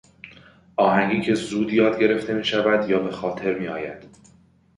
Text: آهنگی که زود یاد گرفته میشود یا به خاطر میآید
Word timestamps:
آهنگی 0.77 1.21
که 1.21 1.33
زود 1.33 1.73
یاد 1.73 1.99
گرفته 2.01 2.33
میشود 2.33 2.89
یا 2.89 2.99
به 2.99 3.11
خاطر 3.11 3.59
میآید 3.59 4.05